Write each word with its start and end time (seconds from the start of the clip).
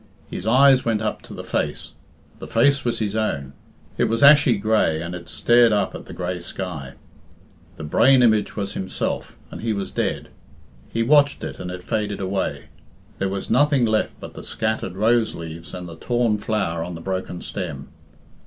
His 0.31 0.47
eyes 0.47 0.83
went 0.83 0.99
up 0.99 1.21
to 1.21 1.33
the 1.35 1.43
face. 1.43 1.91
The 2.39 2.47
face 2.47 2.83
was 2.83 2.97
his 2.97 3.15
own. 3.15 3.53
It 3.99 4.05
was 4.05 4.23
ashy 4.23 4.57
grey, 4.57 4.99
and 4.99 5.13
it 5.13 5.29
stared 5.29 5.71
up 5.71 5.93
at 5.93 6.07
the 6.07 6.11
grey 6.13 6.39
sky. 6.39 6.93
The 7.77 7.83
brain 7.83 8.23
image 8.23 8.55
was 8.55 8.73
himself, 8.73 9.37
and 9.51 9.61
he 9.61 9.73
was 9.73 9.91
dead. 9.91 10.29
He 10.91 11.03
watched 11.03 11.43
it, 11.43 11.59
and 11.59 11.69
it 11.69 11.83
faded 11.83 12.19
away. 12.19 12.69
There 13.19 13.29
was 13.29 13.51
nothing 13.51 13.85
left 13.85 14.13
but 14.19 14.33
the 14.33 14.41
scattered 14.41 14.93
rose 14.95 15.35
leaves 15.35 15.71
and 15.71 15.87
the 15.87 15.97
torn 15.97 16.39
flower 16.39 16.83
on 16.83 16.95
the 16.95 17.01
broken 17.01 17.39
stem. 17.41 17.89